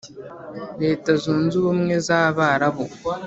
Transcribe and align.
Leta 0.81 1.09
Zunze 1.21 1.53
Ubumwe 1.61 1.93
z’Abarabu 2.07 2.85